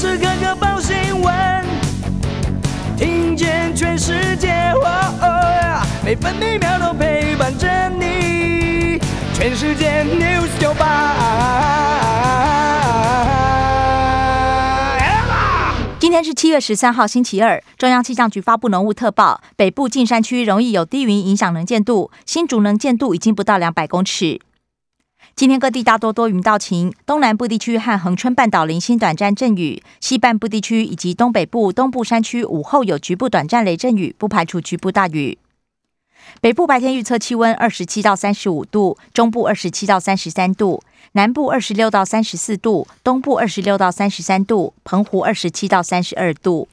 [0.00, 1.34] 时刻刻报新闻，
[2.96, 4.72] 听见全世界，
[6.02, 8.98] 每分每秒都陪伴着你。
[9.34, 11.16] 全世界 news 九八。
[15.98, 17.62] 今天是七月十三号，星期二。
[17.76, 24.40] 中央气象局发布浓雾特报，北部近山区容易有低云影响能见度，新竹能见度已经不到两百公尺。
[25.36, 35.38] 今天各地大多多云到晴，东南部地区和恒春半岛零星短暂阵雨，西半部地区以及东北部、东部山区午后有局部短暂雷阵雨，不排除局部大雨。
[36.42, 46.68] 北部白天预测气温二十七到三十五度，中部二十七到三十三度，南部二十六到三十四度，东部二十六到三十三度，澎湖二十七到三十二度。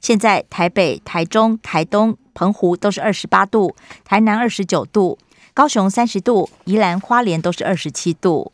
[0.00, 3.74] 现在台北、台中、台东、澎湖都是二十八度，
[4.04, 5.18] 台南二十九度。
[5.54, 8.50] 高雄三十度，宜兰花莲都是二十七度。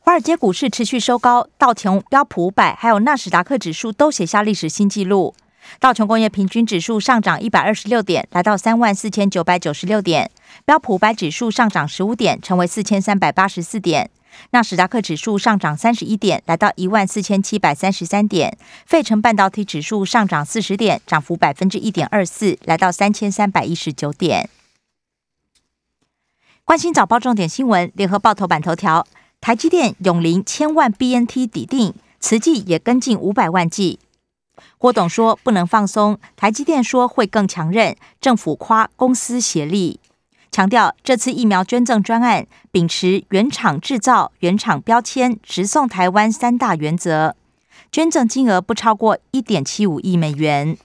[0.00, 5.34] 华尔街股市持续收高，道琼、标普五百还有纳斯达克指数都写下历史新纪录。
[5.78, 10.28] 道琼工业平均指数上涨一百二十六点，来到三万四千九百九十六点；
[10.64, 14.10] 标普五百指数上涨十五点，成为四千三百八十四点。
[14.50, 18.58] 纳斯达克指数上涨三十一点，来到一万四千七百三十三点。
[18.84, 24.50] 费城半导体指数上涨四十点，涨幅百分之一点二四，来到三千三百一十九点。
[26.66, 29.06] 关心早报重点新闻，联合报头版头条：
[29.40, 34.00] 台积电永龄千万 BNT 抵定，慈济也跟进五百万剂。
[34.76, 40.00] 郭董说不能放松，台积电说会更强韧，政府夸公司协力。
[40.50, 47.36] 强调这次疫苗捐赠专案秉持原厂制造、原厂标签、直送台湾三大原则，
[47.92, 50.76] 捐赠金额不超过一点七五亿美元。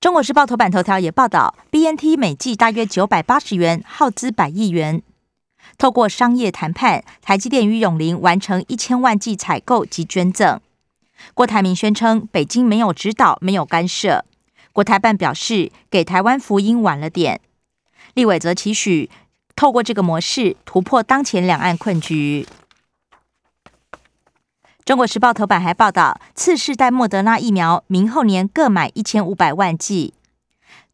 [0.00, 5.02] 中国时报头版头条也报道，BNT 每季大约九百八十元，耗资百亿元。
[5.76, 10.58] 透过商业谈判，台积电与永林完成一千万剂采购及捐赠。
[11.34, 14.24] 郭台铭宣称，北京没有指导，没有干涉。
[14.72, 17.38] 国台办表示，给台湾福音晚了点。
[18.14, 19.10] 立委则期许
[19.54, 22.46] 透过这个模式突破当前两岸困局。
[24.90, 30.14] 中国时报头版还报道，次世代莫德纳疫苗明后年各买一千五百万剂，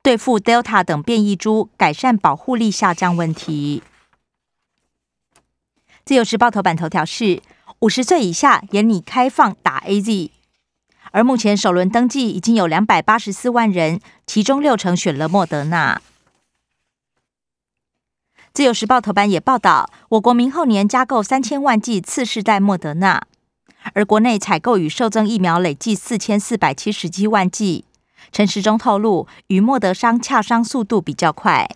[0.03, 3.83] 对付 Delta 等变异株，改善保护力下降问题。
[6.05, 7.41] 自由时报头版头条是
[7.79, 10.31] 五十岁以下严拟开放打 AZ。
[11.13, 16.03] 而目前首轮登记已经有两百八十四万人，其中六成选了莫德纳。
[18.53, 23.27] 自由时报头版也报道，我国明后年加购三千万剂次世代莫德纳，
[23.95, 27.85] 而国内采购与受赠疫苗累计四千四百七十七万剂。
[28.33, 31.69] 陈时中透露，与莫德商洽商速度比较快。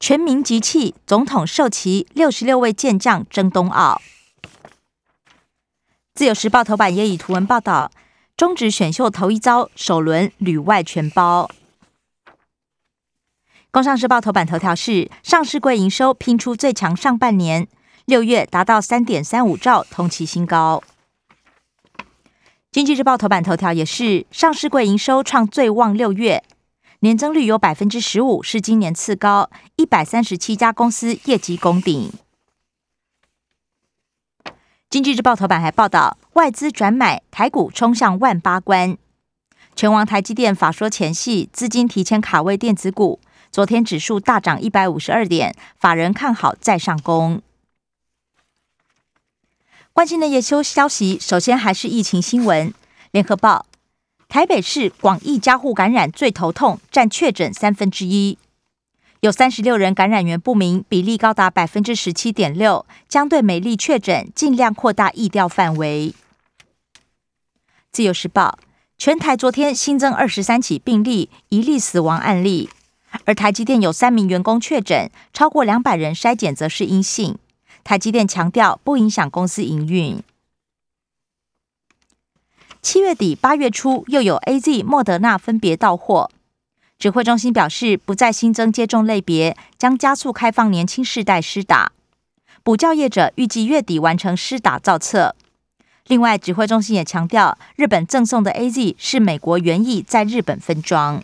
[0.00, 4.00] 全民集气，总统授旗六十六位健将争冬奥。
[6.14, 7.90] 自由时报头版也以图文报道，
[8.36, 11.50] 中职选秀头一遭首轮旅外全包。
[13.70, 17.68] 工商时报头版头条是上市柜营收拼出最强上半年，
[18.06, 20.80] 六月达到三点三五兆，同期新高。
[22.70, 26.44] 经济日报头版头条也是上市柜营收创最旺六月，
[27.00, 32.12] 年增率有百分之十五，是今年次高，一百三十七家公司业绩攻顶。
[34.88, 38.96] 经济日报头版还报道，外资转买台股冲向万八关。
[39.74, 43.18] 全王台积电法说前夕，资金提前卡位电子股，
[43.50, 47.42] 昨天指数大涨一百五十二点，法人看好再上攻。
[49.96, 52.74] 关心的夜休消息，首先还是疫情新闻。
[53.12, 53.64] 联合报，
[54.28, 58.36] 台北市广义加护感染最头痛，占确诊三分之一。
[59.20, 66.12] 有三十六人感染源不明，比例高达百分之十七点六，将对每例确诊尽量扩大疫调范围。
[67.90, 68.58] 自由时报，
[68.98, 72.68] 全台昨天新增二十三起病例，一例死亡案例，
[73.24, 77.38] 而台积电有三名员工确诊，超过两百人筛检则是阴性。
[77.86, 80.20] 台积电强调不影响公司营运。
[82.82, 86.28] 七月底八月初又有 A、Z、莫德纳分别到货。
[86.98, 91.92] 指挥中心表示，不再新增接种类别，将加速开放年轻世代施打。
[92.64, 95.36] 补教业者预计月底完成施打造册。
[96.08, 101.22] 另外，指挥中心也强调，日本赠送的 A Z 是美国原意在日本分装。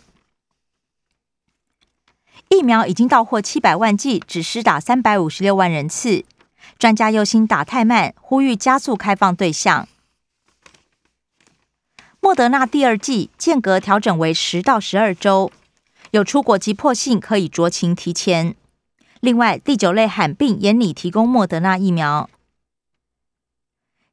[2.47, 6.23] 疫苗已经到货七百万剂，只施打三百五十六万人次。
[6.83, 9.87] 专家忧心打太慢，呼吁加速开放对象。
[12.19, 15.49] 莫德纳第二季间隔调整为十到十二周。
[16.11, 18.57] 有出国急迫性可以酌情提前。
[19.21, 22.29] 另外，第九类罕病也拟提供莫德纳疫苗。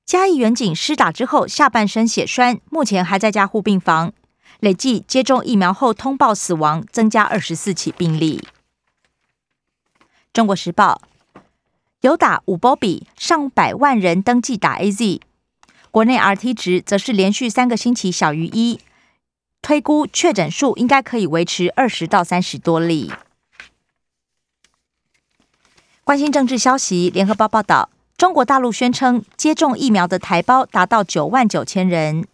[0.06, 4.12] 嘉义远景施打之后下半身血栓，目前还在加护病房。
[4.60, 8.46] 累计接种疫苗后通报死亡增加二十四起病例。
[10.32, 11.02] 中国时报
[12.00, 15.20] 有打五波比，上百万人登记打 A Z，
[15.90, 18.80] 国内 R T 值则是连续三个星期小于一，
[19.60, 23.12] 推估确诊数应该可以维持二十到三十多例。
[26.02, 27.90] 关心政治消息，联合报报道。
[28.16, 32.26] 中国大陆宣称接种疫苗的台胞达到九万九千人。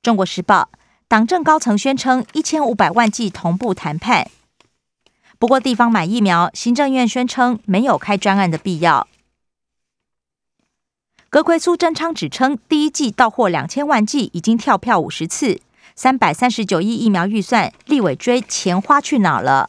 [0.00, 0.68] 中国时报
[1.08, 4.30] 党政高层宣称一千五百万剂同步谈判。
[5.38, 9.06] 不过地方买疫苗，行政院宣称没有开专案的必要。
[11.28, 15.60] 阁魁苏贞昌指称第一季到货两千万剂，已经跳票五十次，
[15.94, 19.68] 三百三十九亿疫苗预算，立委追钱花去哪了？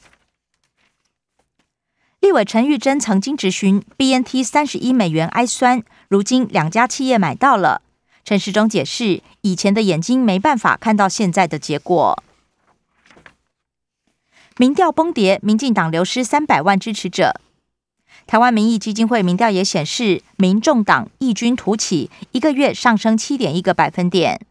[2.21, 7.81] 立委陈玉珍曾经质询 BNT 三十一美元埃酸，如今两家企业买到了。
[8.23, 12.23] 陈时中解释，以前的眼睛没办法看到现在的结果。
[14.59, 17.39] 民调崩跌，民进党流失三百万支持者。
[18.25, 24.41] 台湾民意基金会民调也显示，民众党异军突起，一个月上升七点一个百分点。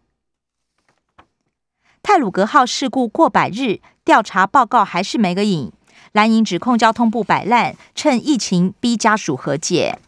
[2.04, 5.72] 泰鲁格号事故过百日，调查报告还是没个影。
[6.12, 9.98] 蓝营指控交通部摆烂，趁疫情逼家属和解。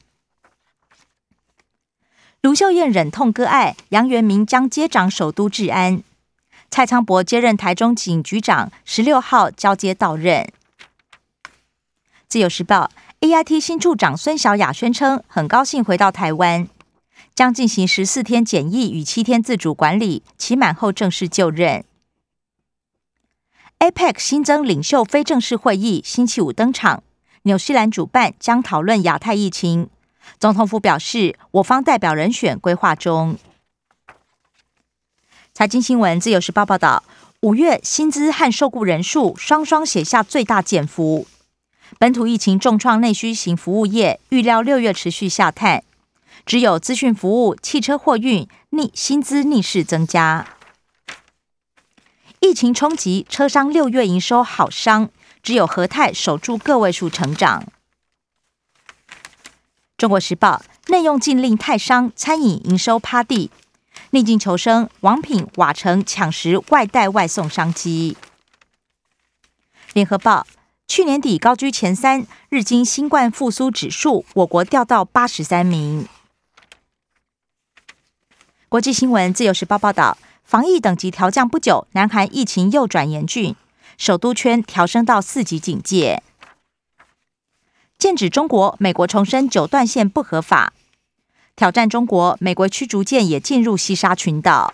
[2.40, 6.04] 卢秀燕忍痛割爱，杨元明将接掌首都治安。
[6.70, 10.46] 蔡昌博接任台中警局长，十六号交接到任。
[12.28, 16.68] 自由时报 A I T 新处长孙小雅宣称，很高兴回到台湾，
[17.34, 21.84] 将进行十四天检疫与七天自主管理，期满后正式就任。
[23.80, 27.02] APEC 新增领袖非正式会议星期五登场，
[27.42, 29.88] 纽西兰主办将讨论亚太疫情。
[30.38, 33.38] 总统府表示，我方代表人选规划中。
[35.58, 37.02] 财经新闻自由时报报道，
[37.40, 41.26] 五月薪资和受雇人数双双写下最大减幅。
[41.98, 45.82] 本土疫情重创内需型服务业，预料六月持续下探。
[46.46, 50.46] 只有资讯服务、汽车货运逆薪资逆势增加。
[52.38, 55.10] 疫情冲击车商六月营收好伤，
[55.42, 57.64] 只有和泰守住个位数成长。
[59.96, 63.50] 中国时报内用禁令泰商餐饮营收趴地，
[64.10, 68.16] 逆境求生，王品瓦城抢食外带外送商机。
[69.92, 70.46] 联合报
[70.86, 76.06] 去年底高居前三，日经新冠复苏指数，我国掉到八十三名。
[78.68, 80.18] 国际新闻自由时报报道。
[80.44, 83.54] 防疫等级调降不久，南韩疫情又转严峻，
[83.98, 86.22] 首都圈调升到四级警戒。
[87.98, 90.72] 剑指中国，美国重申九段线不合法，
[91.58, 94.72] 挑战中国，美国驱逐舰也进入西沙群岛。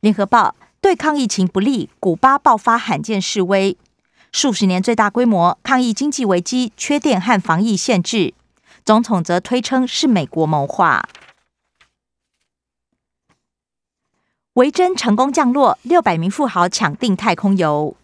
[0.00, 3.76] 联合报对抗疫情不利，古巴爆发罕见示威，
[4.32, 8.32] 数十年最大规模抗议经济危机、缺电和防疫限制，
[8.82, 11.06] 总统则推称是美国谋划。
[14.54, 17.94] 维珍成功降落，六百名富豪抢订太空游。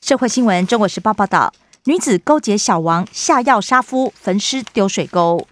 [0.00, 1.54] 社会新闻：中国时报报道，
[1.88, 5.48] 女子勾结小王下药杀夫，焚尸丢水沟。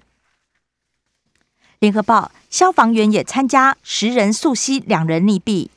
[1.79, 5.71] 联合报：消防员也参加，十人溯溪，两人溺毙。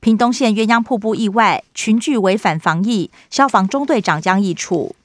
[0.00, 4.96] 屏东县鸳鸯瀑布意外，群聚违反防疫，消防中队长将议处。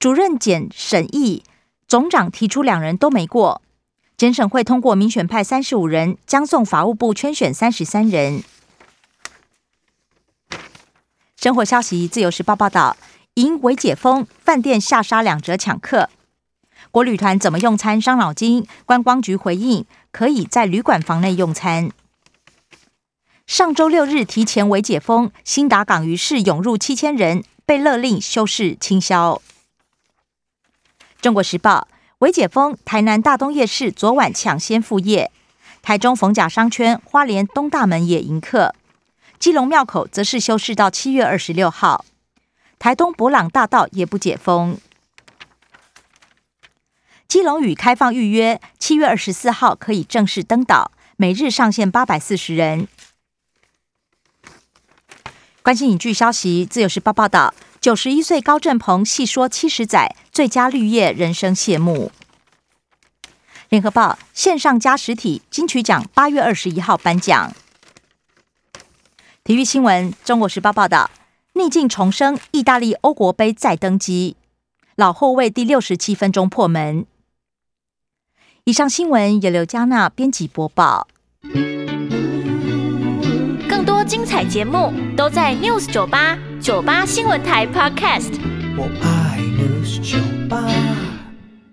[0.00, 1.44] 主任检审议
[1.86, 3.62] 总长提出，两人都没过。
[4.16, 8.42] 检审会通过民选派三十五人，将送法务部圈选三十三人。
[11.36, 12.96] 生活消息：自由时报报道，
[13.36, 16.10] 迎为解封，饭店下杀两折抢客。
[16.90, 18.66] 国旅团怎么用餐伤脑筋？
[18.84, 21.90] 观光局回应，可以在旅馆房内用餐。
[23.46, 29.40] 上周六日提前为解封，新达港于是涌入七千人，被勒令休市清销。
[31.22, 31.88] 中国时报。
[32.18, 35.32] 为解封，台南大东夜市昨晚抢先复业，
[35.82, 38.76] 台中逢甲商圈、花莲东大门也迎客，
[39.40, 42.04] 基隆庙口则是休市到七月二十六号。
[42.82, 44.76] 台东博朗大道也不解封。
[47.28, 52.88] 基隆屿开放预约，七月二十四号可以正式登岛，每日上限八百四十人。
[55.62, 57.54] 关心影剧消息，自由时报报道。
[57.80, 62.10] 九十一岁高振鹏细说七十载最佳绿叶人生谢幕。
[63.68, 67.54] 联合报线上加实体金曲奖八月二十一号颁奖。
[69.44, 71.08] 体育新闻，中国时报报道
[71.54, 74.36] 逆境重生，意大利欧国杯再登基。
[74.96, 77.06] 老后卫第六十七分钟破门。
[78.64, 81.08] 以上新闻由刘嘉娜编辑播报。
[83.68, 88.32] 更多精彩节目都在 News 九八九八新闻台 Podcast。
[88.76, 90.18] 我爱 News 酒
[90.48, 91.11] 吧。